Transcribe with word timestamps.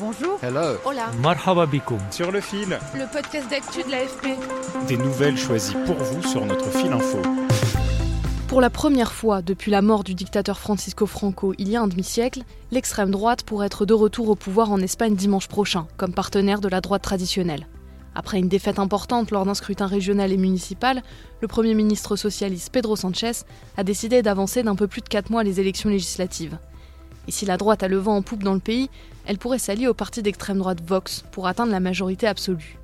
Bonjour. 0.00 0.40
Hello. 0.42 0.76
Hola. 0.84 1.12
Marhaba 1.22 1.66
bikoum. 1.66 2.00
Sur 2.10 2.32
le 2.32 2.40
fil. 2.40 2.80
Le 2.94 3.12
podcast 3.12 3.48
d'actu 3.48 3.84
de 3.84 3.90
l'AFP. 3.92 4.26
Des 4.88 4.96
nouvelles 4.96 5.36
choisies 5.36 5.76
pour 5.86 5.94
vous 5.94 6.20
sur 6.20 6.44
notre 6.44 6.68
fil 6.70 6.92
info. 6.92 7.18
Pour 8.48 8.60
la 8.60 8.70
première 8.70 9.12
fois 9.12 9.40
depuis 9.40 9.70
la 9.70 9.82
mort 9.82 10.02
du 10.02 10.14
dictateur 10.14 10.58
Francisco 10.58 11.06
Franco 11.06 11.54
il 11.58 11.68
y 11.68 11.76
a 11.76 11.80
un 11.80 11.86
demi-siècle, 11.86 12.42
l'extrême 12.72 13.12
droite 13.12 13.44
pourrait 13.44 13.66
être 13.66 13.86
de 13.86 13.94
retour 13.94 14.30
au 14.30 14.34
pouvoir 14.34 14.72
en 14.72 14.80
Espagne 14.80 15.14
dimanche 15.14 15.46
prochain, 15.46 15.86
comme 15.96 16.12
partenaire 16.12 16.60
de 16.60 16.68
la 16.68 16.80
droite 16.80 17.02
traditionnelle. 17.02 17.68
Après 18.16 18.40
une 18.40 18.48
défaite 18.48 18.80
importante 18.80 19.30
lors 19.30 19.44
d'un 19.44 19.54
scrutin 19.54 19.86
régional 19.86 20.32
et 20.32 20.36
municipal, 20.36 21.04
le 21.40 21.46
Premier 21.46 21.74
ministre 21.74 22.16
socialiste 22.16 22.72
Pedro 22.72 22.96
Sanchez 22.96 23.44
a 23.76 23.84
décidé 23.84 24.22
d'avancer 24.22 24.64
d'un 24.64 24.74
peu 24.74 24.88
plus 24.88 25.02
de 25.02 25.08
4 25.08 25.30
mois 25.30 25.44
les 25.44 25.60
élections 25.60 25.88
législatives. 25.88 26.58
Et 27.26 27.30
si 27.30 27.46
la 27.46 27.56
droite 27.56 27.82
a 27.82 27.88
le 27.88 27.96
vent 27.96 28.16
en 28.16 28.22
poupe 28.22 28.42
dans 28.42 28.54
le 28.54 28.60
pays, 28.60 28.90
elle 29.26 29.38
pourrait 29.38 29.58
s'allier 29.58 29.88
au 29.88 29.94
parti 29.94 30.22
d'extrême 30.22 30.58
droite 30.58 30.82
Vox 30.84 31.24
pour 31.32 31.46
atteindre 31.46 31.72
la 31.72 31.80
majorité 31.80 32.26
absolue. 32.26 32.78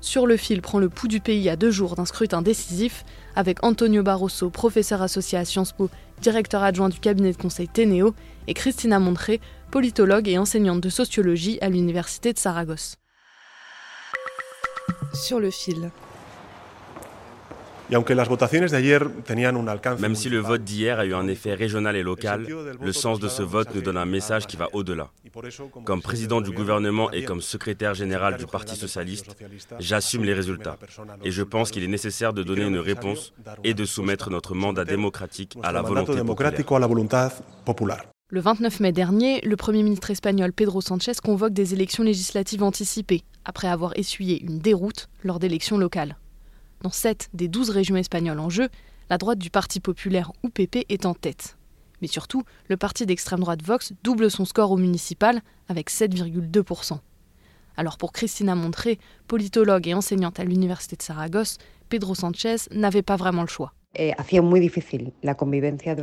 Sur 0.00 0.26
le 0.26 0.36
fil 0.36 0.62
prend 0.62 0.80
le 0.80 0.88
pouls 0.88 1.08
du 1.08 1.20
pays 1.20 1.48
à 1.48 1.56
deux 1.56 1.70
jours 1.70 1.94
d'un 1.94 2.04
scrutin 2.04 2.42
décisif, 2.42 3.04
avec 3.36 3.64
Antonio 3.64 4.02
Barroso, 4.02 4.50
professeur 4.50 5.00
associé 5.00 5.38
à 5.38 5.44
Sciences 5.44 5.72
Po, 5.72 5.90
directeur 6.20 6.62
adjoint 6.62 6.88
du 6.88 6.98
cabinet 6.98 7.32
de 7.32 7.36
conseil 7.36 7.68
Ténéo, 7.68 8.14
et 8.48 8.54
Christina 8.54 8.98
Montré, 8.98 9.40
politologue 9.70 10.28
et 10.28 10.38
enseignante 10.38 10.80
de 10.80 10.88
sociologie 10.88 11.58
à 11.60 11.68
l'université 11.68 12.32
de 12.32 12.38
Saragosse. 12.38 12.96
Sur 15.14 15.38
le 15.38 15.50
fil. 15.50 15.90
Même 19.98 20.14
si 20.14 20.28
le 20.28 20.38
vote 20.38 20.64
d'hier 20.64 20.98
a 20.98 21.04
eu 21.04 21.14
un 21.14 21.26
effet 21.28 21.54
régional 21.54 21.96
et 21.96 22.02
local, 22.02 22.46
le 22.80 22.92
sens 22.92 23.20
de 23.20 23.28
ce 23.28 23.42
vote 23.42 23.74
nous 23.74 23.82
donne 23.82 23.96
un 23.96 24.06
message 24.06 24.46
qui 24.46 24.56
va 24.56 24.68
au-delà. 24.72 25.10
Comme 25.84 26.02
président 26.02 26.40
du 26.40 26.50
gouvernement 26.50 27.10
et 27.10 27.24
comme 27.24 27.40
secrétaire 27.40 27.94
général 27.94 28.36
du 28.36 28.46
Parti 28.46 28.76
socialiste, 28.76 29.36
j'assume 29.78 30.24
les 30.24 30.34
résultats. 30.34 30.78
Et 31.24 31.30
je 31.30 31.42
pense 31.42 31.70
qu'il 31.70 31.84
est 31.84 31.88
nécessaire 31.88 32.32
de 32.32 32.42
donner 32.42 32.64
une 32.64 32.78
réponse 32.78 33.32
et 33.64 33.74
de 33.74 33.84
soumettre 33.84 34.30
notre 34.30 34.54
mandat 34.54 34.84
démocratique 34.84 35.56
à 35.62 35.72
la 35.72 35.82
volonté 35.82 36.22
populaire. 37.64 38.04
Le 38.28 38.40
29 38.40 38.80
mai 38.80 38.92
dernier, 38.92 39.42
le 39.42 39.56
Premier 39.56 39.82
ministre 39.82 40.10
espagnol 40.10 40.54
Pedro 40.54 40.80
Sanchez 40.80 41.12
convoque 41.22 41.52
des 41.52 41.74
élections 41.74 42.02
législatives 42.02 42.62
anticipées, 42.62 43.24
après 43.44 43.68
avoir 43.68 43.92
essuyé 43.98 44.42
une 44.42 44.58
déroute 44.58 45.10
lors 45.22 45.38
d'élections 45.38 45.76
locales. 45.76 46.16
Dans 46.82 46.90
7 46.90 47.30
des 47.32 47.46
12 47.46 47.70
régions 47.70 47.94
espagnoles 47.94 48.40
en 48.40 48.50
jeu, 48.50 48.68
la 49.08 49.16
droite 49.16 49.38
du 49.38 49.50
Parti 49.50 49.78
populaire 49.78 50.32
UPP 50.42 50.84
est 50.88 51.06
en 51.06 51.14
tête. 51.14 51.56
Mais 52.00 52.08
surtout, 52.08 52.42
le 52.68 52.76
parti 52.76 53.06
d'extrême 53.06 53.38
droite 53.38 53.62
Vox 53.62 53.92
double 54.02 54.32
son 54.32 54.44
score 54.44 54.72
au 54.72 54.76
municipal 54.76 55.42
avec 55.68 55.90
7,2%. 55.90 56.98
Alors 57.76 57.98
pour 57.98 58.12
Cristina 58.12 58.56
Montré, 58.56 58.98
politologue 59.28 59.86
et 59.86 59.94
enseignante 59.94 60.40
à 60.40 60.44
l'université 60.44 60.96
de 60.96 61.02
Saragosse, 61.02 61.58
Pedro 61.88 62.16
Sanchez 62.16 62.56
n'avait 62.72 63.02
pas 63.02 63.16
vraiment 63.16 63.42
le 63.42 63.48
choix. 63.48 63.72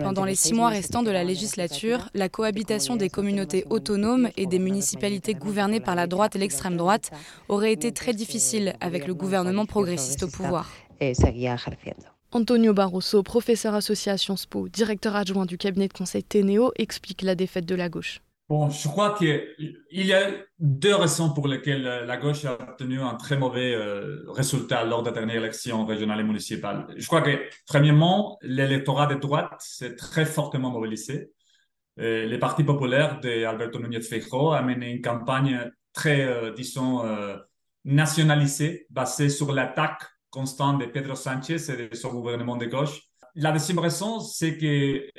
Pendant 0.03 0.25
les 0.25 0.35
six 0.35 0.53
mois 0.53 0.69
restants 0.69 1.01
de 1.01 1.11
la 1.11 1.23
législature, 1.23 2.09
la 2.13 2.29
cohabitation 2.29 2.95
des 2.95 3.09
communautés 3.09 3.65
autonomes 3.69 4.29
et 4.37 4.45
des 4.45 4.59
municipalités 4.59 5.33
gouvernées 5.33 5.79
par 5.79 5.95
la 5.95 6.05
droite 6.05 6.35
et 6.35 6.39
l'extrême 6.39 6.77
droite 6.77 7.11
aurait 7.47 7.73
été 7.73 7.91
très 7.91 8.13
difficile 8.13 8.75
avec 8.79 9.07
le 9.07 9.15
gouvernement 9.15 9.65
progressiste 9.65 10.23
au 10.23 10.27
pouvoir. 10.27 10.69
Antonio 12.31 12.73
Barroso, 12.73 13.23
professeur 13.23 13.73
associé 13.73 14.11
à 14.11 14.17
Sciences 14.17 14.45
Po, 14.45 14.69
directeur 14.69 15.15
adjoint 15.15 15.47
du 15.47 15.57
cabinet 15.57 15.87
de 15.87 15.93
conseil 15.93 16.23
Ténéo, 16.23 16.71
explique 16.75 17.23
la 17.23 17.33
défaite 17.33 17.65
de 17.65 17.73
la 17.73 17.89
gauche. 17.89 18.21
Bon, 18.49 18.67
je 18.71 18.87
crois 18.87 19.13
qu'il 19.13 19.45
y 19.91 20.11
a 20.11 20.31
deux 20.57 20.95
raisons 20.95 21.31
pour 21.35 21.47
lesquelles 21.47 21.83
la 21.83 22.17
gauche 22.17 22.45
a 22.45 22.53
obtenu 22.53 22.99
un 22.99 23.13
très 23.13 23.37
mauvais 23.37 23.75
euh, 23.75 24.23
résultat 24.31 24.83
lors 24.85 25.03
des 25.03 25.11
dernières 25.11 25.35
élections 25.35 25.85
régionales 25.85 26.21
et 26.21 26.23
municipales. 26.23 26.87
Je 26.97 27.05
crois 27.05 27.21
que, 27.21 27.47
premièrement, 27.67 28.39
l'électorat 28.41 29.05
de 29.05 29.13
droite 29.19 29.53
s'est 29.59 29.95
très 29.95 30.25
fortement 30.25 30.71
mobilisé. 30.71 31.29
Euh, 31.99 32.25
le 32.25 32.39
Parti 32.39 32.63
populaire 32.63 33.19
d'Alberto 33.19 33.77
Núñez 33.77 34.01
Feijóo 34.01 34.51
a 34.51 34.63
mené 34.63 34.93
une 34.93 35.01
campagne 35.01 35.69
très, 35.93 36.21
euh, 36.21 36.51
disons, 36.51 37.03
nationalisée, 37.85 38.87
basée 38.89 39.29
sur 39.29 39.53
l'attaque 39.53 40.01
constante 40.31 40.81
de 40.81 40.87
Pedro 40.87 41.13
Sánchez 41.13 41.69
et 41.69 41.87
de 41.87 41.95
son 41.95 42.11
gouvernement 42.11 42.57
de 42.57 42.65
gauche 42.65 43.08
la 43.41 43.51
deuxième 43.51 43.79
raison, 43.79 44.19
c'est 44.19 44.57
que, 44.57 45.09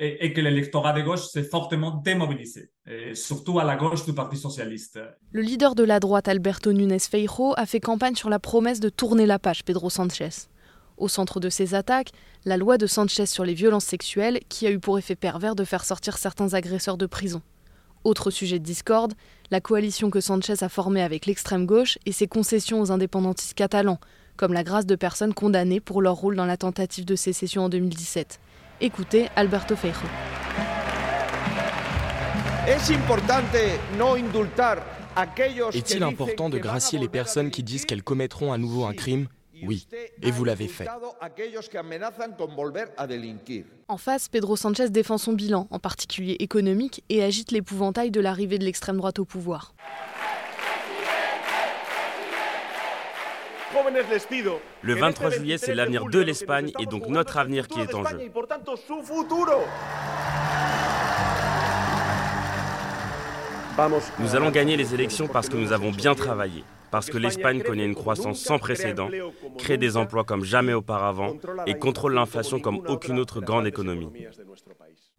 l'électorat 0.41 0.93
de 0.93 1.03
gauche 1.03 1.27
s'est 1.27 1.43
fortement 1.43 1.91
démobilisé, 2.05 2.71
surtout 3.15 3.59
à 3.59 3.65
la 3.65 3.77
gauche 3.77 4.05
du 4.05 4.13
Parti 4.13 4.37
socialiste. 4.37 5.01
Le 5.33 5.43
leader 5.43 5.75
de 5.75 5.85
la 5.85 6.01
droite, 6.01 6.29
Alberto 6.29 6.73
Nunes 6.73 7.01
Feijóo, 7.01 7.55
a 7.57 7.67
fait 7.67 7.81
campagne 7.81 8.15
sur 8.15 8.29
la 8.29 8.39
promesse 8.39 8.81
de 8.81 8.89
tourner 8.89 9.27
la 9.27 9.39
page, 9.39 9.65
Pedro 9.65 9.91
Sanchez. 9.91 10.49
Au 10.99 11.09
centre 11.09 11.41
de 11.41 11.49
ces 11.49 11.75
attaques, 11.75 12.11
la 12.45 12.59
loi 12.59 12.77
de 12.77 12.87
Sanchez 12.87 13.27
sur 13.27 13.45
les 13.45 13.55
violences 13.55 13.87
sexuelles, 13.87 14.41
qui 14.49 14.67
a 14.67 14.71
eu 14.71 14.79
pour 14.79 14.99
effet 14.99 15.17
pervers 15.17 15.55
de 15.55 15.65
faire 15.65 15.85
sortir 15.85 16.19
certains 16.19 16.53
agresseurs 16.53 16.99
de 16.99 17.07
prison. 17.07 17.41
Autre 18.05 18.31
sujet 18.31 18.59
de 18.59 18.65
discorde, 18.65 19.15
la 19.51 19.61
coalition 19.61 20.11
que 20.11 20.21
Sanchez 20.21 20.63
a 20.63 20.69
formée 20.69 21.03
avec 21.03 21.27
l'extrême 21.27 21.67
gauche 21.67 21.99
et 22.07 22.13
ses 22.13 22.27
concessions 22.27 22.81
aux 22.81 22.93
indépendantistes 22.93 23.55
catalans, 23.55 23.99
comme 24.41 24.55
la 24.55 24.65
grâce 24.65 24.87
de 24.87 24.97
personnes 24.97 25.35
condamnées 25.35 25.81
pour 25.81 26.01
leur 26.01 26.15
rôle 26.15 26.35
dans 26.35 26.47
la 26.47 26.57
tentative 26.57 27.05
de 27.05 27.15
sécession 27.15 27.65
en 27.65 27.69
2017. 27.69 28.41
Écoutez 28.81 29.29
Alberto 29.37 29.77
Feijo. 29.77 30.07
Est-il 35.75 36.03
important 36.03 36.49
de 36.49 36.57
gracier 36.57 36.99
les 36.99 37.11
personnes 37.11 37.51
qui 37.51 37.63
disent 37.63 37.85
qu'elles 37.85 38.03
commettront 38.03 38.51
à 38.51 38.57
nouveau 38.57 38.87
un 38.87 38.95
crime? 38.95 39.29
Oui, 39.63 39.87
et 40.23 40.31
vous 40.31 40.47
l'avez 40.47 40.69
fait. 40.69 40.89
En 43.89 43.97
face, 43.99 44.29
Pedro 44.31 44.57
Sanchez 44.57 44.89
défend 44.89 45.19
son 45.19 45.35
bilan, 45.35 45.69
en 45.71 45.79
particulier 45.79 46.37
économique, 46.39 47.05
et 47.11 47.23
agite 47.23 47.53
l'épouvantail 47.53 48.11
de 48.11 48.21
l'arrivée 48.21 48.59
de 48.59 48.65
l'extrême 48.65 48.97
droite 48.97 49.19
au 49.19 49.27
pouvoir. 49.27 49.75
Le 54.83 54.95
23 54.95 55.31
juillet, 55.31 55.59
c'est 55.59 55.75
l'avenir 55.75 56.07
de 56.07 56.21
l'Espagne 56.21 56.73
et 56.79 56.87
donc 56.87 57.07
notre 57.09 57.37
avenir 57.39 57.69
qui 57.69 57.81
est 57.81 57.95
en 57.95 58.05
jeu. 58.05 58.19
Nous 64.19 64.37
allons 64.37 64.51
gagner 64.51 64.77
les 64.77 64.95
élections 64.95 65.29
parce 65.29 65.49
que 65.49 65.57
nous 65.57 65.73
avons 65.73 65.91
bien 65.91 66.15
travaillé, 66.15 66.65
parce 66.91 67.09
que 67.09 67.19
l'Espagne 67.19 67.63
connaît 67.63 67.85
une 67.85 67.95
croissance 67.95 68.41
sans 68.41 68.59
précédent, 68.59 69.09
crée 69.59 69.79
des 69.79 69.97
emplois 69.97 70.25
comme 70.25 70.45
jamais 70.45 70.73
auparavant 70.73 71.35
et 71.67 71.75
contrôle 71.75 72.15
l'inflation 72.15 72.61
comme 72.61 72.83
aucune 72.89 73.19
autre 73.19 73.41
grande 73.41 73.67
économie. 73.67 74.11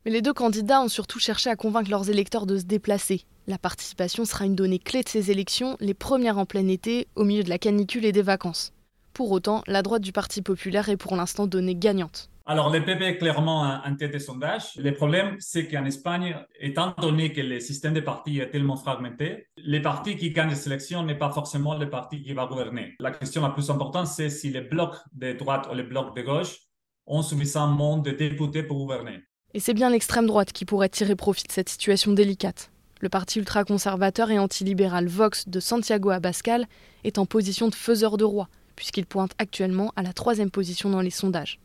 Mais 0.05 0.11
les 0.11 0.21
deux 0.21 0.33
candidats 0.33 0.81
ont 0.81 0.89
surtout 0.89 1.19
cherché 1.19 1.49
à 1.49 1.55
convaincre 1.55 1.91
leurs 1.91 2.09
électeurs 2.09 2.45
de 2.45 2.57
se 2.57 2.63
déplacer. 2.63 3.25
La 3.47 3.57
participation 3.59 4.25
sera 4.25 4.45
une 4.45 4.55
donnée 4.55 4.79
clé 4.79 5.03
de 5.03 5.09
ces 5.09 5.29
élections, 5.29 5.77
les 5.79 5.93
premières 5.93 6.37
en 6.37 6.45
plein 6.45 6.67
été, 6.67 7.07
au 7.15 7.23
milieu 7.23 7.43
de 7.43 7.49
la 7.49 7.59
canicule 7.59 8.05
et 8.05 8.11
des 8.11 8.21
vacances. 8.23 8.73
Pour 9.13 9.31
autant, 9.31 9.61
la 9.67 9.83
droite 9.83 10.01
du 10.01 10.11
Parti 10.11 10.41
populaire 10.41 10.89
est 10.89 10.97
pour 10.97 11.15
l'instant 11.15 11.45
donnée 11.45 11.75
gagnante. 11.75 12.30
Alors, 12.51 12.69
le 12.69 12.83
PP 12.83 13.01
est 13.03 13.17
clairement 13.17 13.79
en 13.81 13.95
tête 13.95 14.11
des 14.11 14.19
sondages. 14.19 14.75
Le 14.75 14.93
problème, 14.93 15.37
c'est 15.39 15.69
qu'en 15.69 15.85
Espagne, 15.85 16.35
étant 16.59 16.93
donné 16.99 17.31
que 17.31 17.39
le 17.39 17.61
système 17.61 17.93
des 17.93 18.01
partis 18.01 18.39
est 18.39 18.49
tellement 18.49 18.75
fragmenté, 18.75 19.47
les 19.55 19.81
partis 19.81 20.17
qui 20.17 20.31
gagnent 20.31 20.49
les 20.49 20.67
élections 20.67 21.01
n'est 21.01 21.17
pas 21.17 21.31
forcément 21.31 21.77
le 21.77 21.89
parti 21.89 22.21
qui 22.21 22.33
va 22.33 22.47
gouverner. 22.47 22.95
La 22.99 23.11
question 23.11 23.41
la 23.41 23.51
plus 23.51 23.69
importante, 23.69 24.07
c'est 24.07 24.29
si 24.29 24.49
les 24.49 24.59
blocs 24.59 24.97
de 25.13 25.31
droite 25.31 25.69
ou 25.71 25.75
les 25.75 25.83
blocs 25.83 26.13
de 26.13 26.23
gauche 26.23 26.57
ont 27.05 27.21
suffisamment 27.21 27.99
de 27.99 28.11
députés 28.11 28.63
pour 28.63 28.79
gouverner. 28.79 29.21
Et 29.53 29.61
c'est 29.61 29.73
bien 29.73 29.89
l'extrême 29.89 30.27
droite 30.27 30.51
qui 30.51 30.65
pourrait 30.65 30.89
tirer 30.89 31.15
profit 31.15 31.47
de 31.47 31.53
cette 31.53 31.69
situation 31.69 32.11
délicate. 32.11 32.69
Le 32.99 33.07
parti 33.07 33.39
ultra-conservateur 33.39 34.29
et 34.29 34.39
antilibéral 34.39 35.07
Vox 35.07 35.47
de 35.47 35.61
Santiago 35.61 36.09
Abascal 36.09 36.67
est 37.05 37.17
en 37.17 37.25
position 37.25 37.69
de 37.69 37.75
faiseur 37.75 38.17
de 38.17 38.25
roi, 38.25 38.49
puisqu'il 38.75 39.05
pointe 39.05 39.31
actuellement 39.37 39.93
à 39.95 40.03
la 40.03 40.11
troisième 40.11 40.51
position 40.51 40.89
dans 40.89 40.99
les 40.99 41.11
sondages. 41.11 41.57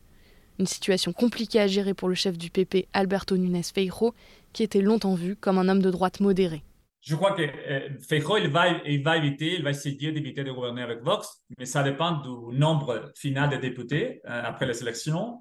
Une 0.59 0.67
situation 0.67 1.13
compliquée 1.13 1.59
à 1.59 1.67
gérer 1.67 1.93
pour 1.93 2.09
le 2.09 2.15
chef 2.15 2.37
du 2.37 2.49
PP, 2.49 2.87
Alberto 2.93 3.37
Nunes 3.37 3.61
Feijo, 3.63 4.13
qui 4.53 4.63
était 4.63 4.81
longtemps 4.81 5.15
vu 5.15 5.35
comme 5.35 5.57
un 5.57 5.69
homme 5.69 5.81
de 5.81 5.91
droite 5.91 6.19
modéré. 6.19 6.63
Je 7.01 7.15
crois 7.15 7.31
que 7.31 7.43
euh, 7.43 7.89
Feijo, 8.01 8.37
il 8.37 8.49
va, 8.49 8.67
éviter, 9.15 9.55
il 9.55 9.63
va 9.63 9.69
essayer 9.69 10.11
d'éviter 10.11 10.43
de 10.43 10.51
gouverner 10.51 10.81
avec 10.81 11.03
Vox, 11.03 11.41
mais 11.57 11.65
ça 11.65 11.83
dépend 11.83 12.13
du 12.17 12.57
nombre 12.57 13.11
final 13.15 13.49
de 13.49 13.57
députés 13.57 14.21
euh, 14.25 14.41
après 14.43 14.65
les 14.65 14.81
élections. 14.81 15.39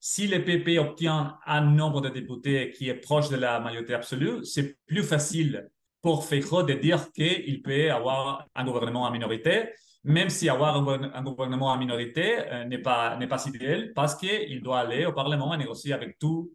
Si 0.00 0.28
le 0.28 0.44
PP 0.44 0.78
obtient 0.78 1.38
un 1.44 1.60
nombre 1.62 2.00
de 2.00 2.08
députés 2.08 2.70
qui 2.70 2.88
est 2.88 2.94
proche 2.94 3.30
de 3.30 3.36
la 3.36 3.58
majorité 3.58 3.94
absolue, 3.94 4.44
c'est 4.44 4.76
plus 4.86 5.02
facile 5.02 5.68
pour 6.02 6.24
Feijo 6.24 6.62
de 6.62 6.74
dire 6.74 7.10
qu'il 7.12 7.62
peut 7.62 7.90
avoir 7.90 8.46
un 8.54 8.64
gouvernement 8.64 9.02
en 9.02 9.10
minorité, 9.10 9.70
même 10.04 10.30
si 10.30 10.48
avoir 10.48 10.76
un 10.76 11.22
gouvernement 11.22 11.68
en 11.68 11.78
minorité 11.78 12.38
euh, 12.38 12.64
n'est 12.64 12.78
pas, 12.78 13.16
n'est 13.16 13.26
pas 13.26 13.44
idéal, 13.46 13.92
parce 13.94 14.14
qu'il 14.14 14.62
doit 14.62 14.80
aller 14.80 15.06
au 15.06 15.12
Parlement 15.12 15.54
et 15.54 15.58
négocier 15.58 15.92
avec 15.92 16.18
tout, 16.18 16.52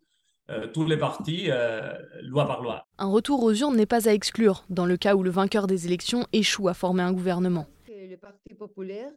euh, 0.49 0.67
tous 0.67 0.85
les 0.85 0.97
partis, 0.97 1.45
euh, 1.49 1.93
loi 2.21 2.45
par 2.47 2.61
loi. 2.61 2.85
Un 2.97 3.07
retour 3.07 3.43
aux 3.43 3.53
urnes 3.53 3.75
n'est 3.75 3.85
pas 3.85 4.07
à 4.07 4.13
exclure, 4.13 4.65
dans 4.69 4.85
le 4.85 4.97
cas 4.97 5.15
où 5.15 5.23
le 5.23 5.29
vainqueur 5.29 5.67
des 5.67 5.85
élections 5.85 6.25
échoue 6.33 6.67
à 6.67 6.73
former 6.73 7.03
un 7.03 7.13
gouvernement. 7.13 7.67
Le 7.87 8.15
Parti 8.17 8.53
populaire 8.53 9.09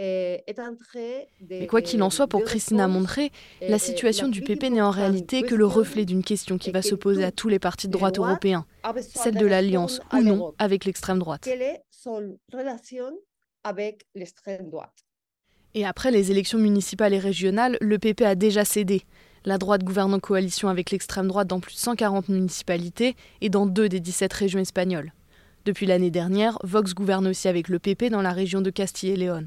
mais 0.00 1.66
quoi 1.68 1.82
qu'il 1.82 2.02
en 2.02 2.10
soit, 2.10 2.26
pour 2.26 2.42
Christina 2.44 2.88
Mondré, 2.88 3.32
la 3.60 3.78
situation 3.78 4.28
du 4.28 4.40
PP 4.40 4.70
n'est 4.70 4.80
en 4.80 4.90
réalité 4.90 5.42
que 5.42 5.54
le 5.54 5.66
reflet 5.66 6.04
d'une 6.04 6.24
question 6.24 6.56
qui 6.58 6.70
va 6.70 6.80
se 6.80 6.94
poser 6.94 7.24
à 7.24 7.32
tous 7.32 7.48
les 7.48 7.58
partis 7.58 7.86
de 7.86 7.92
droite 7.92 8.18
européens, 8.18 8.64
celle 9.00 9.36
de 9.36 9.46
l'alliance 9.46 10.00
ou 10.12 10.22
non 10.22 10.54
avec 10.58 10.84
l'extrême 10.84 11.18
droite. 11.18 11.48
Et 15.74 15.84
après 15.84 16.10
les 16.10 16.30
élections 16.30 16.58
municipales 16.58 17.14
et 17.14 17.18
régionales, 17.18 17.78
le 17.80 17.98
PP 17.98 18.22
a 18.22 18.34
déjà 18.34 18.64
cédé. 18.64 19.02
La 19.44 19.56
droite 19.56 19.84
gouverne 19.84 20.12
en 20.12 20.18
coalition 20.18 20.68
avec 20.68 20.90
l'extrême 20.90 21.28
droite 21.28 21.48
dans 21.48 21.60
plus 21.60 21.74
de 21.74 21.78
140 21.78 22.28
municipalités 22.28 23.16
et 23.40 23.48
dans 23.48 23.66
deux 23.66 23.88
des 23.88 24.00
17 24.00 24.32
régions 24.32 24.60
espagnoles. 24.60 25.12
Depuis 25.64 25.86
l'année 25.86 26.10
dernière, 26.10 26.58
Vox 26.64 26.94
gouverne 26.94 27.28
aussi 27.28 27.48
avec 27.48 27.68
le 27.68 27.78
PP 27.78 28.10
dans 28.10 28.22
la 28.22 28.32
région 28.32 28.60
de 28.60 28.70
Castille 28.70 29.10
et 29.10 29.16
Léon. 29.16 29.46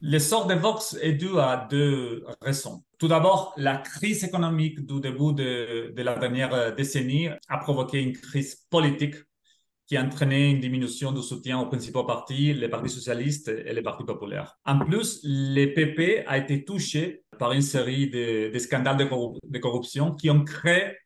L'essor 0.00 0.46
de 0.46 0.54
Vox 0.54 0.96
est 1.00 1.12
dû 1.12 1.38
à 1.38 1.68
deux 1.70 2.24
raisons. 2.40 2.82
Tout 2.98 3.06
d'abord, 3.06 3.54
la 3.56 3.76
crise 3.76 4.24
économique 4.24 4.84
du 4.84 5.00
début 5.00 5.32
de, 5.32 5.92
la 5.96 6.16
dernière 6.16 6.74
décennie 6.74 7.28
a 7.48 7.58
provoqué 7.58 8.00
une 8.00 8.12
crise 8.12 8.56
politique 8.68 9.14
qui 9.92 9.98
a 9.98 10.02
entraîné 10.02 10.48
une 10.48 10.58
diminution 10.58 11.12
du 11.12 11.20
soutien 11.20 11.58
aux 11.58 11.66
principaux 11.66 12.04
partis, 12.04 12.54
les 12.54 12.70
partis 12.70 12.88
socialistes 12.88 13.48
et 13.48 13.74
les 13.74 13.82
partis 13.82 14.04
populaires. 14.04 14.56
En 14.64 14.78
plus, 14.78 15.20
le 15.22 15.66
PP 15.66 16.24
a 16.26 16.38
été 16.38 16.64
touché 16.64 17.24
par 17.38 17.52
une 17.52 17.60
série 17.60 18.08
de, 18.08 18.58
scandales 18.58 18.96
de, 18.96 19.04
de, 19.04 19.58
corruption 19.58 20.14
qui 20.14 20.30
ont 20.30 20.44
créé, 20.44 20.96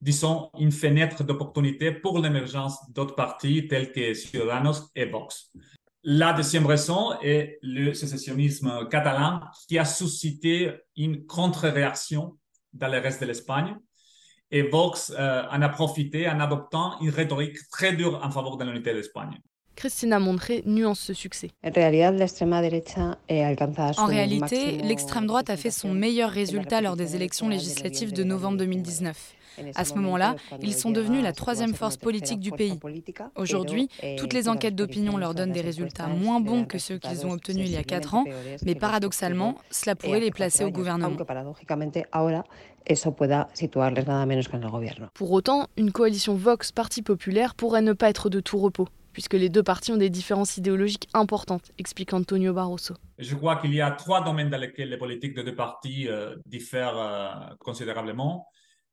disons, 0.00 0.50
une 0.56 0.70
fenêtre 0.70 1.24
d'opportunité 1.24 1.90
pour 1.90 2.20
l'émergence 2.20 2.78
d'autres 2.92 3.16
partis 3.16 3.66
tels 3.66 3.90
que 3.90 4.14
Ciudadanos 4.14 4.88
et 4.94 5.06
Vox. 5.06 5.50
La 6.04 6.32
deuxième 6.32 6.66
raison 6.66 7.18
est 7.20 7.58
le 7.60 7.92
sécessionnisme 7.92 8.86
catalan 8.88 9.40
qui 9.66 9.78
a 9.78 9.84
suscité 9.84 10.74
une 10.96 11.26
contre-réaction 11.26 12.38
dans 12.72 12.86
le 12.86 12.98
reste 12.98 13.20
de 13.20 13.26
l'Espagne. 13.26 13.74
Et 14.50 14.62
Vox 14.62 15.12
euh, 15.18 15.42
en 15.50 15.60
a 15.60 15.68
profité 15.68 16.28
en 16.28 16.40
adoptant 16.40 16.98
une 17.00 17.10
rhétorique 17.10 17.58
très 17.70 17.92
dure 17.92 18.20
en 18.22 18.30
faveur 18.30 18.56
de 18.56 18.64
l'unité 18.64 18.92
de 18.92 18.96
l'Espagne. 18.96 19.38
Christina 19.78 20.18
Montré 20.18 20.64
nuance 20.66 20.98
ce 20.98 21.14
succès. 21.14 21.52
En 21.62 21.70
réalité, 24.06 24.78
l'extrême 24.82 25.26
droite 25.26 25.50
a 25.50 25.56
fait 25.56 25.70
son 25.70 25.94
meilleur 25.94 26.30
résultat 26.30 26.80
lors 26.80 26.96
des 26.96 27.14
élections 27.14 27.48
législatives 27.48 28.12
de 28.12 28.24
novembre 28.24 28.58
2019. 28.58 29.36
À 29.74 29.84
ce 29.84 29.94
moment-là, 29.94 30.36
ils 30.62 30.74
sont 30.74 30.90
devenus 30.90 31.22
la 31.22 31.32
troisième 31.32 31.74
force 31.74 31.96
politique 31.96 32.40
du 32.40 32.50
pays. 32.50 32.78
Aujourd'hui, 33.36 33.88
toutes 34.16 34.32
les 34.32 34.48
enquêtes 34.48 34.74
d'opinion 34.74 35.16
leur 35.16 35.34
donnent 35.34 35.52
des 35.52 35.60
résultats 35.60 36.06
moins 36.06 36.40
bons 36.40 36.64
que 36.64 36.78
ceux 36.78 36.98
qu'ils 36.98 37.26
ont 37.26 37.32
obtenus 37.32 37.66
il 37.68 37.72
y 37.72 37.76
a 37.76 37.84
quatre 37.84 38.14
ans, 38.14 38.24
mais 38.64 38.74
paradoxalement, 38.74 39.54
cela 39.70 39.94
pourrait 39.94 40.20
les 40.20 40.30
placer 40.30 40.64
au 40.64 40.70
gouvernement. 40.70 41.16
Pour 45.14 45.32
autant, 45.32 45.66
une 45.76 45.92
coalition 45.92 46.34
Vox-Parti 46.34 47.02
populaire 47.02 47.54
pourrait 47.54 47.82
ne 47.82 47.92
pas 47.92 48.08
être 48.08 48.30
de 48.30 48.40
tout 48.40 48.58
repos 48.58 48.88
puisque 49.18 49.34
les 49.34 49.48
deux 49.48 49.64
partis 49.64 49.90
ont 49.90 49.96
des 49.96 50.10
différences 50.10 50.58
idéologiques 50.58 51.08
importantes, 51.12 51.72
explique 51.76 52.12
Antonio 52.12 52.52
Barroso. 52.52 52.94
Je 53.18 53.34
crois 53.34 53.56
qu'il 53.56 53.74
y 53.74 53.80
a 53.80 53.90
trois 53.90 54.22
domaines 54.22 54.48
dans 54.48 54.58
lesquels 54.58 54.90
les 54.90 54.96
politiques 54.96 55.34
des 55.34 55.42
deux 55.42 55.56
partis 55.56 56.06
euh, 56.06 56.36
diffèrent 56.46 56.96
euh, 56.96 57.54
considérablement. 57.58 58.46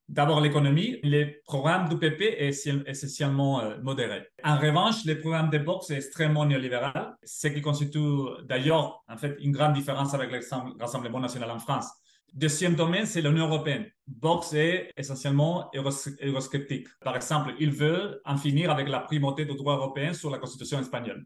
D'abord, 0.07 0.40
l'économie. 0.40 1.00
Les 1.02 1.25
programmes 1.46 1.90
du 1.90 1.98
PP 1.98 2.22
est 2.22 2.68
essentiellement 2.86 3.62
euh, 3.62 3.78
modéré. 3.81 4.28
En 4.44 4.57
revanche, 4.57 5.04
le 5.04 5.19
programme 5.19 5.50
de 5.50 5.57
Vox 5.57 5.90
est 5.90 5.96
extrêmement 5.96 6.46
néolibéral, 6.46 7.18
ce 7.24 7.48
qui 7.48 7.62
constitue 7.62 8.44
d'ailleurs 8.44 9.04
en 9.10 9.18
fait 9.18 9.36
une 9.40 9.52
grande 9.52 9.74
différence 9.74 10.13
avec 10.13 10.31
le 10.31 10.40
Rassemblement 10.80 11.19
national 11.19 11.50
en 11.50 11.57
France. 11.57 11.88
Deuxième 12.36 12.75
domaine, 12.75 13.07
c'est 13.07 13.22
l'Union 13.22 13.48
européenne. 13.48 13.86
Vox 14.22 14.54
est 14.54 14.92
essentiellement 14.96 15.72
eurosceptique. 15.74 16.88
Par 17.01 17.16
exemple, 17.16 17.54
il 17.60 17.72
veut 17.72 18.22
en 18.25 18.38
finir 18.38 18.69
avec 18.69 18.88
la 18.90 19.00
primauté 19.00 19.46
du 19.46 19.56
droit 19.56 19.75
européen 19.75 20.13
sur 20.13 20.30
la 20.30 20.38
constitution 20.38 20.80
espagnole. 20.80 21.25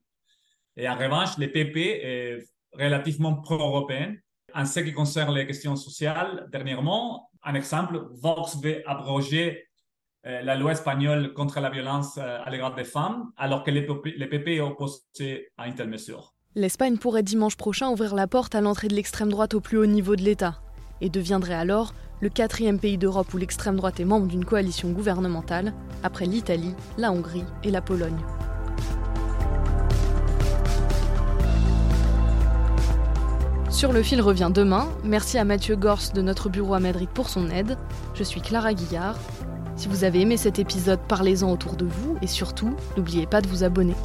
Et 0.77 0.87
en 0.87 0.95
revanche, 0.95 1.37
le 1.37 1.47
PP 1.47 1.77
est 1.77 2.37
relativement 2.71 3.41
pro-européen. 3.41 4.15
En 4.53 4.65
ce 4.65 4.79
qui 4.79 4.93
concerne 4.93 5.35
les 5.35 5.45
questions 5.45 5.75
sociales, 5.75 6.47
dernièrement, 6.51 7.28
un 7.43 7.53
exemple, 7.53 8.07
Vox 8.21 8.57
veut 8.61 8.83
abroger 8.87 9.69
euh, 10.25 10.41
la 10.41 10.55
loi 10.55 10.73
espagnole 10.73 11.33
contre 11.33 11.59
la 11.61 11.69
violence 11.69 12.17
euh, 12.17 12.39
à 12.43 12.49
l'égard 12.49 12.75
des 12.75 12.83
femmes, 12.83 13.31
alors 13.37 13.63
que 13.63 13.71
les 13.71 13.83
PP, 13.83 14.47
est 14.47 14.59
opposé 14.59 15.51
à 15.57 15.67
une 15.67 15.75
telle 15.75 15.89
mesure. 15.89 16.33
L'Espagne 16.55 16.97
pourrait 16.97 17.23
dimanche 17.23 17.55
prochain 17.55 17.89
ouvrir 17.89 18.15
la 18.15 18.27
porte 18.27 18.55
à 18.55 18.61
l'entrée 18.61 18.89
de 18.89 18.95
l'extrême 18.95 19.29
droite 19.29 19.53
au 19.53 19.61
plus 19.61 19.77
haut 19.77 19.85
niveau 19.85 20.15
de 20.15 20.21
l'État, 20.21 20.59
et 20.99 21.09
deviendrait 21.09 21.53
alors 21.53 21.93
le 22.21 22.27
quatrième 22.27 22.79
pays 22.79 22.97
d'Europe 22.97 23.33
où 23.33 23.37
l'extrême 23.37 23.77
droite 23.77 24.01
est 24.01 24.05
membre 24.05 24.27
d'une 24.27 24.43
coalition 24.43 24.91
gouvernementale, 24.91 25.73
après 26.03 26.25
l'Italie, 26.25 26.75
la 26.97 27.13
Hongrie 27.13 27.45
et 27.63 27.71
la 27.71 27.81
Pologne. 27.81 28.19
Sur 33.79 33.93
le 33.93 34.03
fil 34.03 34.19
revient 34.19 34.51
demain. 34.53 34.89
Merci 35.05 35.37
à 35.37 35.45
Mathieu 35.45 35.77
Gors 35.77 36.11
de 36.13 36.21
notre 36.21 36.49
bureau 36.49 36.73
à 36.73 36.81
Madrid 36.81 37.07
pour 37.13 37.29
son 37.29 37.49
aide. 37.49 37.77
Je 38.13 38.25
suis 38.25 38.41
Clara 38.41 38.73
Guillard. 38.73 39.17
Si 39.77 39.87
vous 39.87 40.03
avez 40.03 40.19
aimé 40.19 40.35
cet 40.35 40.59
épisode, 40.59 40.99
parlez-en 41.07 41.49
autour 41.49 41.77
de 41.77 41.85
vous 41.85 42.17
et 42.21 42.27
surtout, 42.27 42.75
n'oubliez 42.97 43.25
pas 43.25 43.39
de 43.39 43.47
vous 43.47 43.63
abonner. 43.63 43.95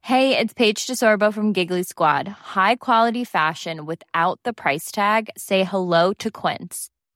Hey, 0.00 0.34
it's 0.34 0.54
Paige 0.54 0.86
DeSorbo 0.86 1.30
from 1.30 1.52
Giggly 1.52 1.82
Squad. 1.82 2.34
High 2.54 2.76
quality 2.76 3.26
fashion 3.26 3.84
without 3.84 4.40
the 4.46 4.54
price 4.54 4.90
tag. 4.90 5.28
Say 5.36 5.62
hello 5.62 6.14
to 6.20 6.30
Quince. 6.30 6.88